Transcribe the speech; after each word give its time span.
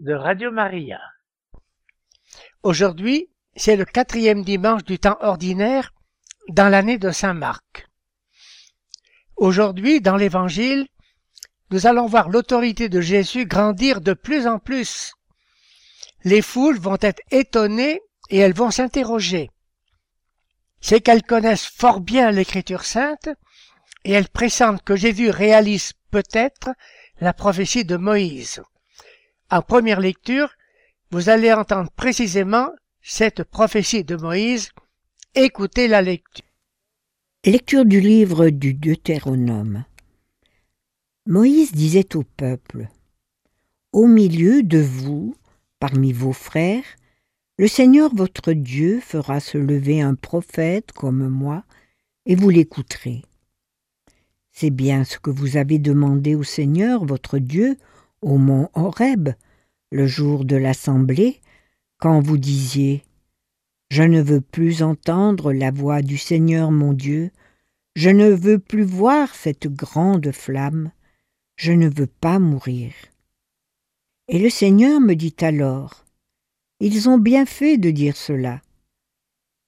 de 0.00 0.14
Radio 0.14 0.52
Maria. 0.52 1.00
Aujourd'hui, 2.62 3.28
c'est 3.56 3.74
le 3.74 3.84
quatrième 3.84 4.44
dimanche 4.44 4.84
du 4.84 4.98
temps 5.00 5.16
ordinaire 5.20 5.92
dans 6.48 6.68
l'année 6.68 6.98
de 6.98 7.10
Saint 7.10 7.34
Marc. 7.34 7.88
Aujourd'hui, 9.36 10.00
dans 10.00 10.16
l'Évangile, 10.16 10.86
nous 11.70 11.88
allons 11.88 12.06
voir 12.06 12.28
l'autorité 12.28 12.88
de 12.88 13.00
Jésus 13.00 13.44
grandir 13.46 14.00
de 14.00 14.12
plus 14.12 14.46
en 14.46 14.60
plus. 14.60 15.14
Les 16.22 16.42
foules 16.42 16.78
vont 16.78 16.98
être 17.00 17.20
étonnées 17.32 18.00
et 18.30 18.38
elles 18.38 18.54
vont 18.54 18.70
s'interroger. 18.70 19.50
C'est 20.80 21.00
qu'elles 21.00 21.24
connaissent 21.24 21.66
fort 21.66 22.00
bien 22.00 22.30
l'Écriture 22.30 22.84
sainte 22.84 23.28
et 24.04 24.12
elles 24.12 24.28
pressentent 24.28 24.84
que 24.84 24.94
Jésus 24.94 25.30
réalise 25.30 25.92
peut-être 26.12 26.70
la 27.20 27.32
prophétie 27.32 27.84
de 27.84 27.96
Moïse. 27.96 28.62
En 29.50 29.62
première 29.62 30.00
lecture, 30.00 30.50
vous 31.10 31.30
allez 31.30 31.50
entendre 31.50 31.90
précisément 31.92 32.68
cette 33.00 33.44
prophétie 33.44 34.04
de 34.04 34.14
Moïse. 34.14 34.72
Écoutez 35.34 35.88
la 35.88 36.02
lecture. 36.02 36.44
Lecture 37.46 37.86
du 37.86 37.98
livre 37.98 38.50
du 38.50 38.74
Deutéronome. 38.74 39.84
Moïse 41.24 41.72
disait 41.72 42.14
au 42.14 42.24
peuple 42.24 42.88
Au 43.92 44.06
milieu 44.06 44.62
de 44.62 44.80
vous, 44.80 45.34
parmi 45.80 46.12
vos 46.12 46.34
frères, 46.34 46.84
le 47.56 47.68
Seigneur 47.68 48.14
votre 48.14 48.52
Dieu 48.52 49.00
fera 49.00 49.40
se 49.40 49.56
lever 49.56 50.02
un 50.02 50.14
prophète 50.14 50.92
comme 50.92 51.26
moi, 51.26 51.64
et 52.26 52.34
vous 52.34 52.50
l'écouterez. 52.50 53.22
C'est 54.52 54.70
bien 54.70 55.04
ce 55.04 55.18
que 55.18 55.30
vous 55.30 55.56
avez 55.56 55.78
demandé 55.78 56.34
au 56.34 56.42
Seigneur 56.42 57.06
votre 57.06 57.38
Dieu 57.38 57.78
au 58.22 58.38
mont 58.38 58.68
Horeb, 58.74 59.30
le 59.90 60.06
jour 60.06 60.44
de 60.44 60.56
l'assemblée, 60.56 61.40
quand 61.98 62.20
vous 62.20 62.38
disiez 62.38 63.02
Je 63.90 64.02
ne 64.02 64.20
veux 64.20 64.40
plus 64.40 64.82
entendre 64.82 65.52
la 65.52 65.70
voix 65.70 66.02
du 66.02 66.18
Seigneur 66.18 66.70
mon 66.70 66.92
Dieu, 66.92 67.30
je 67.96 68.10
ne 68.10 68.30
veux 68.30 68.58
plus 68.58 68.84
voir 68.84 69.34
cette 69.34 69.66
grande 69.66 70.30
flamme, 70.32 70.92
je 71.56 71.72
ne 71.72 71.88
veux 71.88 72.06
pas 72.06 72.38
mourir. 72.38 72.92
Et 74.28 74.38
le 74.38 74.50
Seigneur 74.50 75.00
me 75.00 75.14
dit 75.14 75.34
alors 75.40 76.04
Ils 76.80 77.08
ont 77.08 77.18
bien 77.18 77.46
fait 77.46 77.78
de 77.78 77.90
dire 77.90 78.16
cela. 78.16 78.60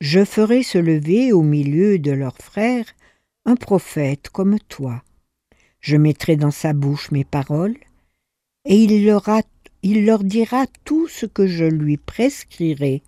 Je 0.00 0.24
ferai 0.24 0.62
se 0.62 0.78
lever 0.78 1.32
au 1.32 1.42
milieu 1.42 1.98
de 1.98 2.12
leurs 2.12 2.36
frères 2.36 2.86
un 3.44 3.56
prophète 3.56 4.28
comme 4.28 4.58
toi. 4.60 5.02
Je 5.80 5.96
mettrai 5.96 6.36
dans 6.36 6.50
sa 6.50 6.72
bouche 6.72 7.10
mes 7.10 7.24
paroles, 7.24 7.76
et 8.64 8.76
il 8.76 9.04
leur, 9.06 10.24
dira 10.24 10.66
tout 10.84 11.08
ce 11.08 11.26
que 11.26 11.46
je 11.46 11.64
lui 11.64 11.96
prescrirai. 11.96 13.02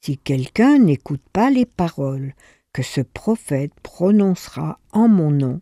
Si 0.00 0.18
quelqu'un 0.18 0.78
n'écoute 0.78 1.22
pas 1.32 1.50
les 1.50 1.66
paroles 1.66 2.34
que 2.72 2.82
ce 2.82 3.00
prophète 3.00 3.72
prononcera 3.82 4.78
en 4.92 5.08
mon 5.08 5.30
nom, 5.30 5.60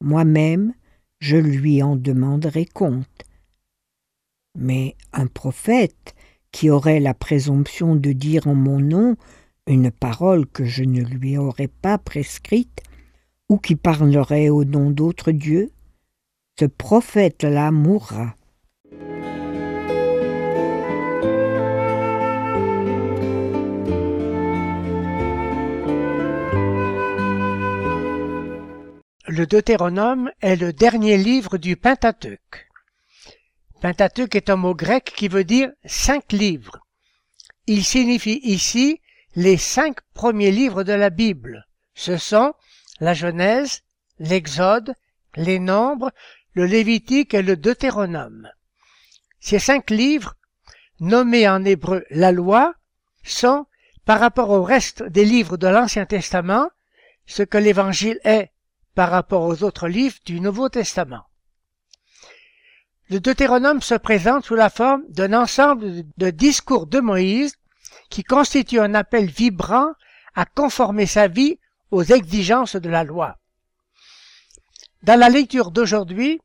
moi-même 0.00 0.74
je 1.20 1.36
lui 1.36 1.82
en 1.82 1.96
demanderai 1.96 2.66
compte. 2.66 3.06
Mais 4.58 4.96
un 5.12 5.26
prophète 5.26 6.14
qui 6.50 6.68
aurait 6.68 7.00
la 7.00 7.14
présomption 7.14 7.96
de 7.96 8.12
dire 8.12 8.46
en 8.46 8.54
mon 8.54 8.80
nom 8.80 9.16
une 9.66 9.90
parole 9.90 10.46
que 10.46 10.64
je 10.64 10.82
ne 10.82 11.02
lui 11.02 11.38
aurais 11.38 11.68
pas 11.68 11.96
prescrite, 11.96 12.82
ou 13.48 13.58
qui 13.58 13.76
parlerait 13.76 14.48
au 14.48 14.64
nom 14.64 14.90
d'autres 14.90 15.30
dieux, 15.30 15.70
ce 16.58 16.66
prophète-là 16.66 17.70
mourra. 17.70 18.36
Le 29.26 29.46
Deutéronome 29.46 30.30
est 30.42 30.56
le 30.56 30.74
dernier 30.74 31.16
livre 31.16 31.56
du 31.56 31.76
Pentateuque. 31.76 32.68
Pentateuque 33.80 34.34
est 34.34 34.50
un 34.50 34.56
mot 34.56 34.74
grec 34.74 35.12
qui 35.16 35.28
veut 35.28 35.44
dire 35.44 35.70
cinq 35.86 36.32
livres. 36.32 36.80
Il 37.66 37.82
signifie 37.82 38.40
ici 38.42 39.00
les 39.34 39.56
cinq 39.56 39.96
premiers 40.12 40.50
livres 40.50 40.84
de 40.84 40.92
la 40.92 41.08
Bible. 41.08 41.66
Ce 41.94 42.18
sont 42.18 42.52
la 43.00 43.14
Genèse, 43.14 43.82
l'Exode, 44.18 44.94
les 45.36 45.58
Nombres, 45.58 46.12
le 46.54 46.66
Lévitique 46.66 47.34
et 47.34 47.42
le 47.42 47.56
Deutéronome. 47.56 48.48
Ces 49.40 49.58
cinq 49.58 49.90
livres, 49.90 50.34
nommés 51.00 51.48
en 51.48 51.64
hébreu 51.64 52.04
la 52.10 52.32
loi, 52.32 52.74
sont, 53.24 53.66
par 54.04 54.20
rapport 54.20 54.50
au 54.50 54.62
reste 54.62 55.02
des 55.02 55.24
livres 55.24 55.56
de 55.56 55.66
l'Ancien 55.66 56.06
Testament, 56.06 56.68
ce 57.26 57.42
que 57.42 57.58
l'Évangile 57.58 58.20
est 58.24 58.50
par 58.94 59.10
rapport 59.10 59.44
aux 59.44 59.62
autres 59.62 59.88
livres 59.88 60.18
du 60.24 60.40
Nouveau 60.40 60.68
Testament. 60.68 61.24
Le 63.08 63.20
Deutéronome 63.20 63.82
se 63.82 63.94
présente 63.94 64.44
sous 64.44 64.54
la 64.54 64.70
forme 64.70 65.02
d'un 65.08 65.32
ensemble 65.32 66.04
de 66.16 66.30
discours 66.30 66.86
de 66.86 67.00
Moïse 67.00 67.56
qui 68.10 68.24
constitue 68.24 68.80
un 68.80 68.94
appel 68.94 69.26
vibrant 69.26 69.92
à 70.34 70.44
conformer 70.46 71.06
sa 71.06 71.28
vie 71.28 71.58
aux 71.90 72.04
exigences 72.04 72.76
de 72.76 72.88
la 72.88 73.04
loi. 73.04 73.38
Dans 75.02 75.18
la 75.18 75.28
lecture 75.28 75.72
d'aujourd'hui, 75.72 76.40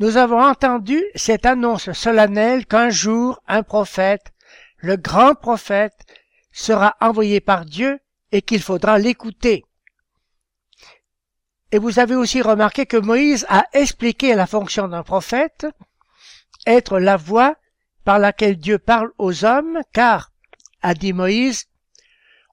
nous 0.00 0.16
avons 0.16 0.42
entendu 0.42 1.00
cette 1.14 1.46
annonce 1.46 1.92
solennelle 1.92 2.66
qu'un 2.66 2.90
jour 2.90 3.40
un 3.46 3.62
prophète, 3.62 4.32
le 4.78 4.96
grand 4.96 5.36
prophète, 5.36 6.04
sera 6.50 6.96
envoyé 7.00 7.40
par 7.40 7.64
Dieu 7.64 8.00
et 8.32 8.42
qu'il 8.42 8.62
faudra 8.62 8.98
l'écouter. 8.98 9.64
Et 11.70 11.78
vous 11.78 12.00
avez 12.00 12.16
aussi 12.16 12.42
remarqué 12.42 12.84
que 12.84 12.96
Moïse 12.96 13.46
a 13.48 13.64
expliqué 13.72 14.34
la 14.34 14.46
fonction 14.46 14.88
d'un 14.88 15.04
prophète, 15.04 15.66
être 16.66 16.98
la 16.98 17.16
voix 17.16 17.54
par 18.04 18.18
laquelle 18.18 18.56
Dieu 18.56 18.78
parle 18.78 19.12
aux 19.18 19.44
hommes, 19.44 19.80
car, 19.92 20.32
a 20.82 20.94
dit 20.94 21.12
Moïse, 21.12 21.66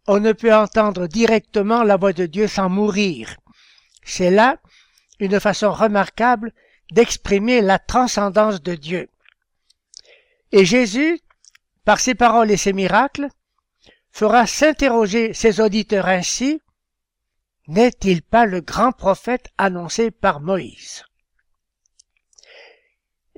on 0.07 0.19
ne 0.19 0.33
peut 0.33 0.53
entendre 0.53 1.07
directement 1.07 1.81
la 1.81 1.97
voix 1.97 2.13
de 2.13 2.27
Dieu 2.27 2.47
sans 2.47 2.69
mourir. 2.69 3.37
C'est 4.03 4.31
là 4.31 4.57
une 5.21 5.39
façon 5.39 5.71
remarquable 5.71 6.51
d'exprimer 6.91 7.61
la 7.61 7.79
transcendance 7.79 8.61
de 8.61 8.75
Dieu. 8.75 9.07
Et 10.51 10.65
Jésus, 10.65 11.21
par 11.85 11.99
ses 11.99 12.15
paroles 12.15 12.51
et 12.51 12.57
ses 12.57 12.73
miracles, 12.73 13.29
fera 14.11 14.45
s'interroger 14.45 15.33
ses 15.33 15.61
auditeurs 15.61 16.07
ainsi, 16.07 16.61
n'est-il 17.67 18.23
pas 18.23 18.45
le 18.45 18.59
grand 18.59 18.91
prophète 18.91 19.49
annoncé 19.57 20.11
par 20.11 20.41
Moïse? 20.41 21.05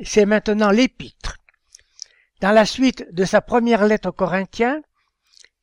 C'est 0.02 0.26
maintenant 0.26 0.72
l'épître. 0.72 1.38
Dans 2.40 2.52
la 2.52 2.66
suite 2.66 3.06
de 3.14 3.26
sa 3.26 3.42
première 3.42 3.86
lettre 3.86 4.10
aux 4.10 4.14
Corinthiens, 4.14 4.82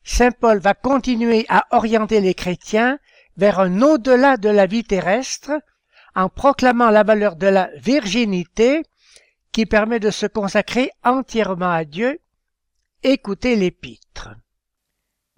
Saint 0.05 0.31
Paul 0.31 0.59
va 0.59 0.75
continuer 0.75 1.47
à 1.49 1.67
orienter 1.71 2.21
les 2.21 2.35
chrétiens 2.35 2.99
vers 3.37 3.59
un 3.59 3.81
au-delà 3.81 4.37
de 4.37 4.49
la 4.51 4.67
vie 4.67 4.85
terrestre 4.85 5.53
en 6.15 6.29
proclamant 6.29 6.91
la 6.91 7.03
valeur 7.03 7.37
de 7.37 7.47
la 7.47 7.71
virginité 7.77 8.83
qui 9.53 9.67
permet 9.67 10.01
de 10.01 10.11
se 10.11 10.27
consacrer 10.27 10.91
entièrement 11.05 11.71
à 11.71 11.85
Dieu. 11.85 12.21
Écoutez 13.03 13.57
l'épître. 13.57 14.31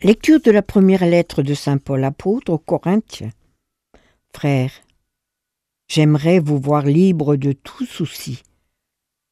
Lecture 0.02 0.40
de 0.40 0.50
la 0.50 0.62
première 0.62 1.06
lettre 1.06 1.42
de 1.42 1.54
Saint 1.54 1.78
Paul 1.78 2.02
apôtre 2.04 2.52
aux 2.52 2.58
Corinthiens. 2.58 3.30
Frères, 4.34 4.72
j'aimerais 5.88 6.40
vous 6.40 6.58
voir 6.58 6.84
libre 6.84 7.36
de 7.36 7.52
tout 7.52 7.86
souci. 7.86 8.42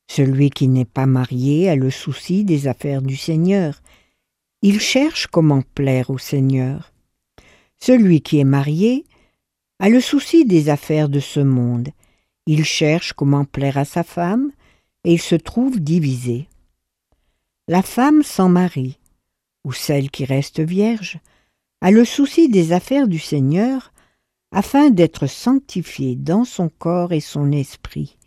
Celui 0.08 0.50
qui 0.50 0.68
n'est 0.68 0.84
pas 0.84 1.06
marié 1.06 1.70
a 1.70 1.76
le 1.76 1.90
souci 1.90 2.44
des 2.44 2.68
affaires 2.68 3.02
du 3.02 3.16
Seigneur, 3.16 3.80
il 4.62 4.80
cherche 4.80 5.26
comment 5.26 5.62
plaire 5.62 6.10
au 6.10 6.18
Seigneur. 6.18 6.92
Celui 7.80 8.20
qui 8.20 8.38
est 8.38 8.44
marié 8.44 9.04
a 9.80 9.88
le 9.88 10.00
souci 10.00 10.44
des 10.44 10.68
affaires 10.68 11.08
de 11.08 11.20
ce 11.20 11.40
monde. 11.40 11.88
Il 12.46 12.64
cherche 12.64 13.14
comment 13.14 13.46
plaire 13.46 13.78
à 13.78 13.86
sa 13.86 14.02
femme 14.02 14.52
et 15.04 15.14
il 15.14 15.20
se 15.20 15.34
trouve 15.34 15.80
divisé. 15.80 16.48
La 17.66 17.80
femme 17.80 18.22
sans 18.22 18.50
mari, 18.50 18.98
ou 19.64 19.72
celle 19.72 20.10
qui 20.10 20.26
reste 20.26 20.60
vierge, 20.60 21.18
a 21.80 21.90
le 21.90 22.04
souci 22.04 22.50
des 22.50 22.72
affaires 22.72 23.08
du 23.08 23.18
Seigneur 23.18 23.92
afin 24.52 24.90
d'être 24.90 25.26
sanctifiée 25.26 26.14
dans 26.14 26.44
son 26.44 26.68
corps 26.68 27.14
et 27.14 27.20
son 27.20 27.50
esprit. 27.50 28.18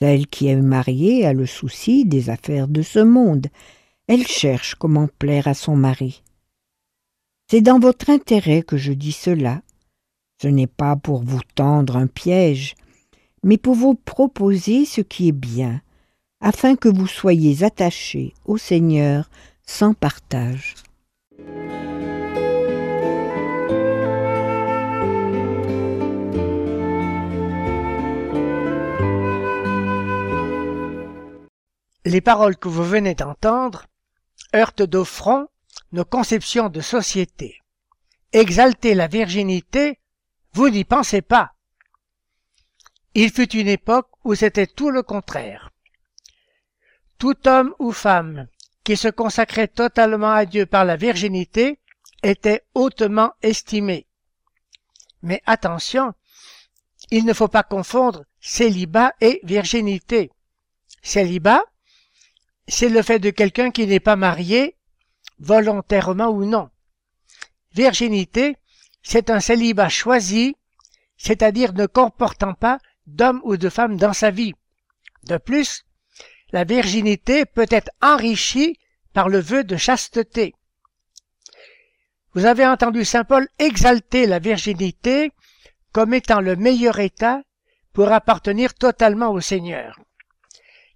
Celle 0.00 0.26
qui 0.26 0.48
est 0.48 0.56
mariée 0.56 1.24
a 1.24 1.32
le 1.32 1.46
souci 1.46 2.04
des 2.04 2.30
affaires 2.30 2.66
de 2.66 2.82
ce 2.82 2.98
monde. 2.98 3.46
Elle 4.08 4.26
cherche 4.26 4.74
comment 4.74 5.08
plaire 5.20 5.46
à 5.46 5.54
son 5.54 5.76
mari. 5.76 6.24
C'est 7.48 7.60
dans 7.60 7.78
votre 7.78 8.10
intérêt 8.10 8.62
que 8.62 8.76
je 8.76 8.92
dis 8.92 9.12
cela. 9.12 9.62
Ce 10.44 10.48
n'est 10.50 10.66
pas 10.66 10.94
pour 10.94 11.22
vous 11.22 11.40
tendre 11.54 11.96
un 11.96 12.06
piège, 12.06 12.74
mais 13.42 13.56
pour 13.56 13.74
vous 13.74 13.94
proposer 13.94 14.84
ce 14.84 15.00
qui 15.00 15.28
est 15.28 15.32
bien, 15.32 15.80
afin 16.42 16.76
que 16.76 16.90
vous 16.90 17.06
soyez 17.06 17.64
attachés 17.64 18.34
au 18.44 18.58
Seigneur 18.58 19.30
sans 19.64 19.94
partage. 19.94 20.74
Les 32.04 32.20
paroles 32.20 32.58
que 32.58 32.68
vous 32.68 32.84
venez 32.84 33.14
d'entendre 33.14 33.86
heurtent 34.54 34.82
d'au 34.82 35.06
front 35.06 35.46
nos 35.92 36.04
conceptions 36.04 36.68
de 36.68 36.82
société. 36.82 37.62
Exalter 38.34 38.92
la 38.92 39.06
virginité, 39.06 39.98
vous 40.54 40.70
n'y 40.70 40.84
pensez 40.84 41.20
pas. 41.20 41.52
Il 43.14 43.30
fut 43.30 43.56
une 43.56 43.68
époque 43.68 44.08
où 44.24 44.34
c'était 44.34 44.68
tout 44.68 44.90
le 44.90 45.02
contraire. 45.02 45.70
Tout 47.18 47.48
homme 47.48 47.74
ou 47.78 47.92
femme 47.92 48.48
qui 48.84 48.96
se 48.96 49.08
consacrait 49.08 49.68
totalement 49.68 50.32
à 50.32 50.46
Dieu 50.46 50.66
par 50.66 50.84
la 50.84 50.96
virginité 50.96 51.80
était 52.22 52.62
hautement 52.74 53.32
estimé. 53.42 54.06
Mais 55.22 55.42
attention, 55.46 56.14
il 57.10 57.24
ne 57.24 57.32
faut 57.32 57.48
pas 57.48 57.62
confondre 57.62 58.24
célibat 58.40 59.12
et 59.20 59.40
virginité. 59.42 60.30
Célibat, 61.02 61.64
c'est 62.68 62.88
le 62.88 63.02
fait 63.02 63.18
de 63.18 63.30
quelqu'un 63.30 63.70
qui 63.70 63.86
n'est 63.86 64.00
pas 64.00 64.16
marié, 64.16 64.76
volontairement 65.38 66.28
ou 66.28 66.44
non. 66.44 66.70
Virginité, 67.72 68.56
c'est 69.04 69.30
un 69.30 69.38
célibat 69.38 69.90
choisi, 69.90 70.56
c'est-à-dire 71.16 71.74
ne 71.74 71.86
comportant 71.86 72.54
pas 72.54 72.78
d'homme 73.06 73.40
ou 73.44 73.56
de 73.56 73.68
femme 73.68 73.96
dans 73.96 74.14
sa 74.14 74.30
vie. 74.30 74.54
De 75.24 75.36
plus, 75.36 75.84
la 76.50 76.64
virginité 76.64 77.44
peut 77.44 77.68
être 77.70 77.90
enrichie 78.02 78.78
par 79.12 79.28
le 79.28 79.38
vœu 79.38 79.62
de 79.62 79.76
chasteté. 79.76 80.54
Vous 82.32 82.46
avez 82.46 82.66
entendu 82.66 83.04
Saint 83.04 83.24
Paul 83.24 83.46
exalter 83.58 84.26
la 84.26 84.38
virginité 84.38 85.30
comme 85.92 86.14
étant 86.14 86.40
le 86.40 86.56
meilleur 86.56 86.98
état 86.98 87.42
pour 87.92 88.10
appartenir 88.10 88.74
totalement 88.74 89.30
au 89.30 89.40
Seigneur. 89.40 90.00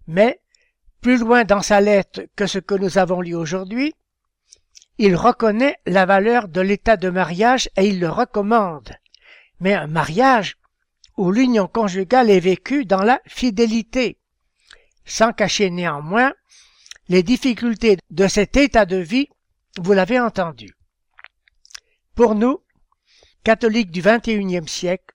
Mais 0.07 0.41
plus 1.01 1.19
loin 1.19 1.45
dans 1.45 1.63
sa 1.63 1.81
lettre 1.81 2.23
que 2.35 2.47
ce 2.47 2.59
que 2.59 2.75
nous 2.75 2.99
avons 2.99 3.21
lu 3.21 3.35
aujourd'hui, 3.35 3.95
il 4.99 5.15
reconnaît 5.15 5.77
la 5.87 6.07
valeur 6.07 6.49
de 6.49 6.61
l'état 6.61 6.97
de 6.97 7.09
mariage 7.09 7.71
et 7.77 7.87
il 7.87 8.01
le 8.01 8.11
recommande. 8.11 8.93
Mais 9.61 9.75
un 9.75 9.87
mariage 9.87 10.59
où 11.17 11.31
l'union 11.33 11.69
conjugale 11.69 12.31
est 12.31 12.41
vécue 12.41 12.85
dans 12.85 13.03
la 13.03 13.21
fidélité, 13.27 14.19
sans 15.05 15.33
cacher 15.33 15.71
néanmoins 15.71 16.33
les 17.09 17.23
difficultés 17.23 17.99
de 18.11 18.29
cet 18.29 18.57
état 18.57 18.87
de 18.87 18.97
vie, 18.97 19.29
vous 19.79 19.93
l'avez 19.93 20.21
entendu. 20.21 20.75
Pour 22.15 22.35
nous, 22.35 22.61
catholiques 23.45 23.91
du 23.91 24.03
XXIe 24.03 24.69
siècle, 24.69 25.15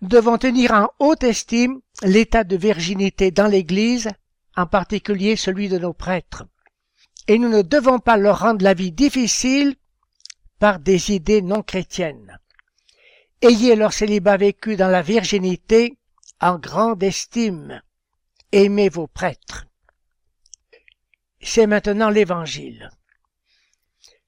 nous 0.00 0.08
devons 0.08 0.38
tenir 0.38 0.72
en 0.72 0.88
haute 1.00 1.24
estime 1.24 1.80
l'état 2.02 2.44
de 2.44 2.56
virginité 2.56 3.32
dans 3.32 3.48
l'Église 3.48 4.08
en 4.56 4.66
particulier 4.66 5.36
celui 5.36 5.68
de 5.68 5.78
nos 5.78 5.92
prêtres. 5.92 6.44
Et 7.28 7.38
nous 7.38 7.48
ne 7.48 7.62
devons 7.62 7.98
pas 7.98 8.16
leur 8.16 8.40
rendre 8.40 8.64
la 8.64 8.74
vie 8.74 8.90
difficile 8.90 9.76
par 10.58 10.80
des 10.80 11.12
idées 11.12 11.42
non 11.42 11.62
chrétiennes. 11.62 12.38
Ayez 13.42 13.76
leur 13.76 13.92
célibat 13.92 14.38
vécu 14.38 14.76
dans 14.76 14.88
la 14.88 15.02
virginité 15.02 15.96
en 16.40 16.58
grande 16.58 17.02
estime. 17.02 17.82
Aimez 18.50 18.88
vos 18.88 19.06
prêtres. 19.06 19.66
C'est 21.40 21.66
maintenant 21.66 22.10
l'Évangile. 22.10 22.90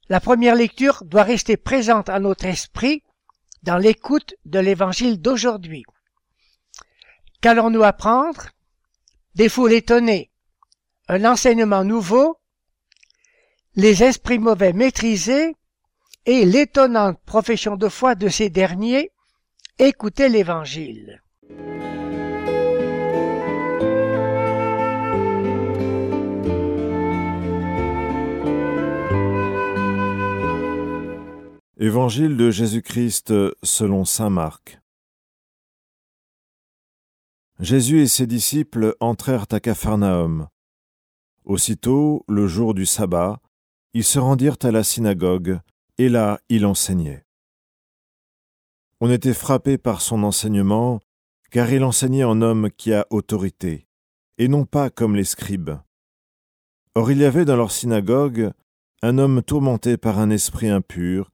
La 0.08 0.20
première 0.20 0.54
lecture 0.54 1.04
doit 1.04 1.22
rester 1.22 1.56
présente 1.56 2.08
à 2.08 2.20
notre 2.20 2.44
esprit 2.44 3.02
dans 3.62 3.78
l'écoute 3.78 4.34
de 4.44 4.58
l'Évangile 4.58 5.20
d'aujourd'hui. 5.20 5.84
Qu'allons-nous 7.40 7.82
apprendre? 7.82 8.48
Des 9.34 9.48
foules 9.48 9.72
étonnées, 9.72 10.30
un 11.08 11.24
enseignement 11.24 11.84
nouveau, 11.84 12.39
les 13.76 14.02
esprits 14.02 14.38
mauvais 14.38 14.72
maîtrisés 14.72 15.54
et 16.26 16.44
l'étonnante 16.44 17.18
profession 17.24 17.76
de 17.76 17.88
foi 17.88 18.14
de 18.14 18.28
ces 18.28 18.50
derniers, 18.50 19.10
écoutez 19.78 20.28
l'Évangile. 20.28 21.22
Évangile 31.78 32.36
de 32.36 32.50
Jésus-Christ 32.50 33.32
selon 33.62 34.04
Saint 34.04 34.28
Marc. 34.28 34.80
Jésus 37.58 38.02
et 38.02 38.06
ses 38.06 38.26
disciples 38.26 38.96
entrèrent 39.00 39.46
à 39.50 39.60
Capharnaüm. 39.60 40.48
Aussitôt, 41.44 42.24
le 42.28 42.46
jour 42.46 42.74
du 42.74 42.84
sabbat, 42.84 43.40
ils 43.94 44.04
se 44.04 44.18
rendirent 44.18 44.58
à 44.62 44.70
la 44.70 44.84
synagogue, 44.84 45.60
et 45.98 46.08
là 46.08 46.40
il 46.48 46.66
enseignait. 46.66 47.24
On 49.00 49.10
était 49.10 49.34
frappé 49.34 49.78
par 49.78 50.00
son 50.00 50.22
enseignement, 50.22 51.00
car 51.50 51.72
il 51.72 51.82
enseignait 51.84 52.24
en 52.24 52.42
homme 52.42 52.70
qui 52.70 52.92
a 52.92 53.06
autorité, 53.10 53.86
et 54.38 54.48
non 54.48 54.64
pas 54.64 54.90
comme 54.90 55.16
les 55.16 55.24
scribes. 55.24 55.72
Or 56.94 57.10
il 57.10 57.18
y 57.18 57.24
avait 57.24 57.44
dans 57.44 57.56
leur 57.56 57.72
synagogue 57.72 58.52
un 59.02 59.18
homme 59.18 59.42
tourmenté 59.42 59.96
par 59.96 60.18
un 60.18 60.30
esprit 60.30 60.68
impur, 60.68 61.30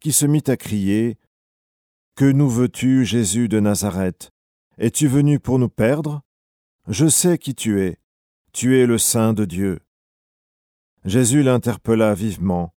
qui 0.00 0.12
se 0.12 0.26
mit 0.26 0.42
à 0.46 0.56
crier 0.56 1.18
Que 2.16 2.24
nous 2.24 2.48
veux-tu, 2.48 3.04
Jésus 3.04 3.48
de 3.48 3.60
Nazareth? 3.60 4.30
Es-tu 4.78 5.06
venu 5.06 5.38
pour 5.38 5.58
nous 5.58 5.68
perdre? 5.68 6.22
Je 6.88 7.06
sais 7.06 7.38
qui 7.38 7.54
tu 7.54 7.80
es. 7.80 7.98
Tu 8.52 8.78
es 8.78 8.86
le 8.86 8.98
Saint 8.98 9.32
de 9.32 9.44
Dieu. 9.44 9.80
Jésus 11.04 11.42
l'interpella 11.42 12.14
vivement. 12.14 12.74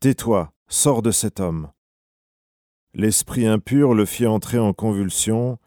Tais-toi, 0.00 0.50
sors 0.68 1.02
de 1.02 1.10
cet 1.10 1.40
homme. 1.40 1.70
L'esprit 2.94 3.46
impur 3.46 3.92
le 3.92 4.06
fit 4.06 4.26
entrer 4.26 4.58
en 4.58 4.72
convulsion, 4.72 5.58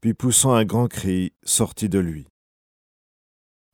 puis 0.00 0.14
poussant 0.14 0.52
un 0.52 0.64
grand 0.64 0.88
cri, 0.88 1.32
sortit 1.44 1.88
de 1.88 2.00
lui. 2.00 2.26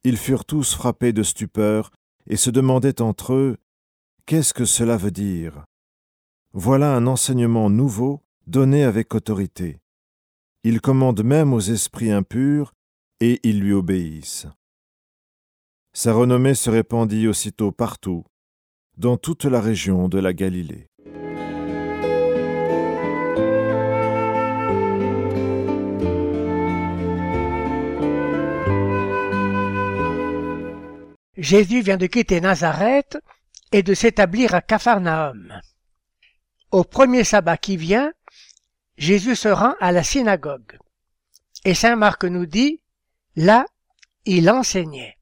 Ils 0.05 0.19
furent 0.19 0.45
tous 0.45 0.75
frappés 0.75 1.15
de 1.15 1.23
stupeur 1.23 1.91
et 2.27 2.37
se 2.37 2.51
demandaient 2.51 3.01
entre 3.01 3.33
eux 3.33 3.57
Qu'est-ce 4.27 4.53
que 4.53 4.65
cela 4.65 4.97
veut 4.97 5.13
dire? 5.13 5.65
Voilà 6.53 6.97
un 6.97 7.07
enseignement 7.07 7.71
nouveau 7.71 8.25
donné 8.47 8.83
avec 8.83 9.15
autorité. 9.15 9.79
Il 10.65 10.81
commande 10.81 11.23
même 11.23 11.53
aux 11.53 11.61
esprits 11.61 12.11
impurs, 12.11 12.73
et 13.21 13.41
ils 13.45 13.61
lui 13.61 13.73
obéissent. 13.73 14.49
Sa 15.99 16.13
renommée 16.13 16.53
se 16.53 16.69
répandit 16.69 17.27
aussitôt 17.27 17.73
partout, 17.73 18.27
dans 18.99 19.17
toute 19.17 19.47
la 19.47 19.63
région 19.63 20.09
de 20.11 20.19
la 20.19 20.35
Galilée. 20.35 20.91
Jésus 31.39 31.81
vient 31.81 31.97
de 31.97 32.07
quitter 32.07 32.43
Nazareth 32.43 33.17
et 33.73 33.83
de 33.83 33.95
s'établir 33.95 34.55
à 34.55 34.61
Capharnaüm. 34.61 35.63
Au 36.73 36.85
premier 36.85 37.25
sabbat 37.25 37.57
qui 37.57 37.79
vient, 37.79 38.13
Jésus 38.99 39.35
se 39.35 39.49
rend 39.49 39.75
à 39.81 39.93
la 39.93 40.03
synagogue. 40.03 40.77
Et 41.65 41.73
Saint 41.73 41.97
Marc 41.97 42.25
nous 42.25 42.45
dit, 42.45 42.83
là, 43.35 43.65
il 44.27 44.51
enseignait. 44.51 45.16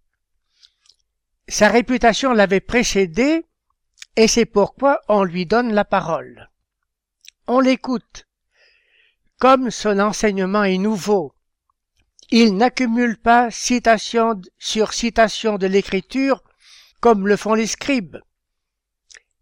Sa 1.54 1.68
réputation 1.68 2.32
l'avait 2.32 2.58
précédé, 2.58 3.46
et 4.16 4.26
c'est 4.26 4.44
pourquoi 4.44 5.02
on 5.08 5.23
lui 5.23 5.46
donne 5.46 5.73
la 5.73 5.84
parole. 5.84 6.50
On 7.46 7.61
l'écoute. 7.61 8.26
Comme 9.38 9.70
son 9.70 10.00
enseignement 10.00 10.64
est 10.64 10.78
nouveau, 10.78 11.32
Il 12.32 12.56
n'accumule 12.56 13.16
pas 13.18 13.52
citation 13.52 14.42
sur 14.58 14.92
citation 14.92 15.56
de 15.56 15.68
l'écriture 15.68 16.42
comme 16.99 17.28
le 17.28 17.37
font 17.37 17.54
les 17.54 17.68
scribes. 17.68 18.16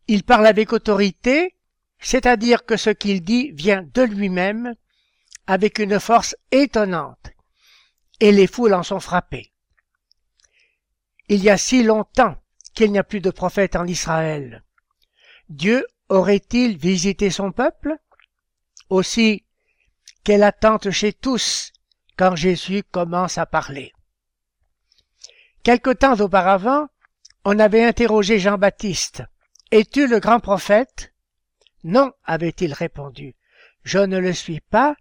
Il 0.06 0.22
parle 0.22 0.46
avec 0.46 0.74
autorité, 0.74 1.54
c'est-à-dire 1.98 2.66
que 2.66 2.76
ce 2.76 2.90
qu'il 2.90 3.22
dit 3.22 3.52
vient 3.52 3.88
de 3.94 4.02
lui-même, 4.02 4.74
avec 5.46 5.78
une 5.78 5.98
force 5.98 6.36
étonnante, 6.50 7.30
et 8.20 8.32
les 8.32 8.46
foules 8.46 8.74
en 8.74 8.82
sont 8.82 9.00
frappées. 9.00 9.51
Il 11.34 11.42
y 11.42 11.48
a 11.48 11.56
si 11.56 11.82
longtemps 11.82 12.36
qu'il 12.74 12.92
n'y 12.92 12.98
a 12.98 13.04
plus 13.04 13.22
de 13.22 13.30
prophète 13.30 13.74
en 13.74 13.86
Israël. 13.86 14.62
Dieu 15.48 15.86
aurait-il 16.10 16.76
visité 16.76 17.30
son 17.30 17.52
peuple? 17.52 17.96
Aussi, 18.90 19.46
quelle 20.24 20.42
attente 20.42 20.90
chez 20.90 21.14
tous 21.14 21.72
quand 22.18 22.36
Jésus 22.36 22.82
commence 22.82 23.38
à 23.38 23.46
parler. 23.46 23.94
Quelque 25.62 25.88
temps 25.88 26.20
auparavant, 26.20 26.88
on 27.46 27.58
avait 27.58 27.82
interrogé 27.82 28.38
Jean-Baptiste. 28.38 29.22
Es-tu 29.70 30.08
le 30.08 30.20
grand 30.20 30.38
prophète? 30.38 31.14
Non, 31.82 32.12
avait-il 32.24 32.74
répondu. 32.74 33.36
Je 33.84 34.00
ne 34.00 34.18
le 34.18 34.34
suis 34.34 34.60
pas, 34.60 34.96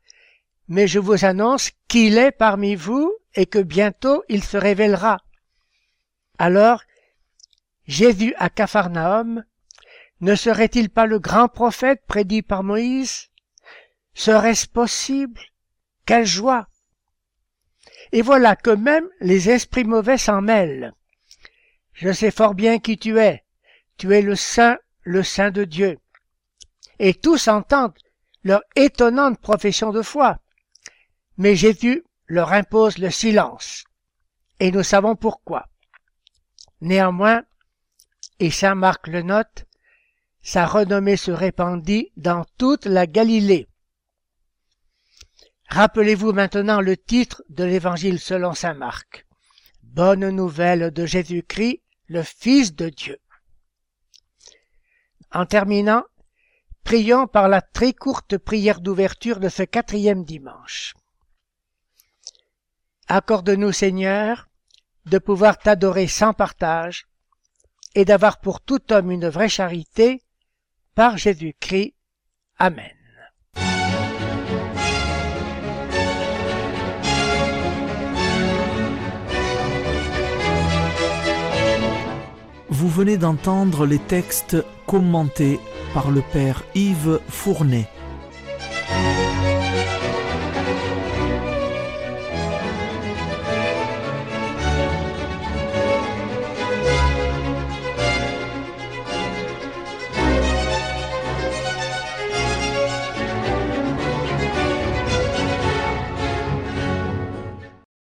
mais 0.69 0.87
je 0.87 0.99
vous 0.99 1.25
annonce 1.25 1.71
qu'il 1.89 2.17
est 2.17 2.31
parmi 2.31 2.75
vous 2.75 3.13
et 3.35 3.47
que 3.47 3.59
bientôt 3.59 4.23
il 4.29 4.45
se 4.45 4.55
révélera. 4.55 5.17
Alors, 6.43 6.81
Jésus 7.85 8.33
à 8.39 8.49
Capharnaüm, 8.49 9.45
ne 10.21 10.33
serait-il 10.33 10.89
pas 10.89 11.05
le 11.05 11.19
grand 11.19 11.47
prophète 11.47 12.01
prédit 12.07 12.41
par 12.41 12.63
Moïse? 12.63 13.29
Serait-ce 14.15 14.67
possible? 14.67 15.39
Quelle 16.07 16.25
joie 16.25 16.67
Et 18.11 18.23
voilà 18.23 18.55
que 18.55 18.71
même 18.71 19.07
les 19.19 19.51
esprits 19.51 19.83
mauvais 19.83 20.17
s'en 20.17 20.41
mêlent. 20.41 20.93
Je 21.93 22.11
sais 22.11 22.31
fort 22.31 22.55
bien 22.55 22.79
qui 22.79 22.97
tu 22.97 23.19
es. 23.19 23.43
Tu 23.97 24.11
es 24.11 24.23
le 24.23 24.35
Saint, 24.35 24.79
le 25.03 25.21
Saint 25.21 25.51
de 25.51 25.63
Dieu. 25.63 25.99
Et 26.97 27.13
tous 27.13 27.49
entendent 27.49 27.99
leur 28.43 28.63
étonnante 28.75 29.39
profession 29.39 29.91
de 29.91 30.01
foi. 30.01 30.39
Mais 31.37 31.55
Jésus 31.55 32.03
leur 32.25 32.51
impose 32.51 32.97
le 32.97 33.11
silence. 33.11 33.83
Et 34.59 34.71
nous 34.71 34.81
savons 34.81 35.15
pourquoi. 35.15 35.67
Néanmoins, 36.81 37.43
et 38.39 38.49
saint 38.49 38.75
Marc 38.75 39.07
le 39.07 39.21
note, 39.21 39.65
sa 40.41 40.65
renommée 40.65 41.17
se 41.17 41.31
répandit 41.31 42.11
dans 42.17 42.43
toute 42.57 42.85
la 42.85 43.05
Galilée. 43.05 43.67
Rappelez-vous 45.69 46.33
maintenant 46.33 46.81
le 46.81 46.97
titre 46.97 47.43
de 47.49 47.63
l'évangile 47.63 48.19
selon 48.19 48.53
saint 48.53 48.73
Marc. 48.73 49.27
Bonne 49.83 50.29
nouvelle 50.29 50.91
de 50.91 51.05
Jésus-Christ, 51.05 51.81
le 52.07 52.23
Fils 52.23 52.75
de 52.75 52.89
Dieu. 52.89 53.19
En 55.31 55.45
terminant, 55.45 56.03
prions 56.83 57.27
par 57.27 57.47
la 57.47 57.61
très 57.61 57.93
courte 57.93 58.37
prière 58.37 58.81
d'ouverture 58.81 59.39
de 59.39 59.49
ce 59.49 59.63
quatrième 59.63 60.25
dimanche. 60.25 60.95
Accorde-nous, 63.07 63.71
Seigneur, 63.71 64.49
de 65.05 65.17
pouvoir 65.17 65.57
t'adorer 65.57 66.07
sans 66.07 66.33
partage 66.33 67.07
et 67.95 68.05
d'avoir 68.05 68.39
pour 68.39 68.61
tout 68.61 68.93
homme 68.93 69.11
une 69.11 69.27
vraie 69.27 69.49
charité 69.49 70.21
par 70.95 71.17
Jésus-Christ. 71.17 71.93
Amen. 72.57 72.91
Vous 82.69 82.89
venez 82.89 83.17
d'entendre 83.17 83.85
les 83.85 83.99
textes 83.99 84.57
commentés 84.87 85.59
par 85.93 86.09
le 86.09 86.21
Père 86.21 86.63
Yves 86.73 87.19
Fournet. 87.29 87.87